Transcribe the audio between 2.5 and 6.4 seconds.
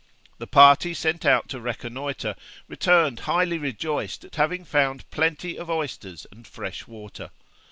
returned highly rejoiced at having found plenty of oysters